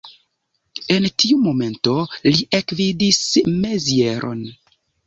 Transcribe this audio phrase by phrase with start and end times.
[0.95, 1.95] En tiu momento
[2.31, 3.23] li ekvidis
[3.63, 4.47] Mazieron.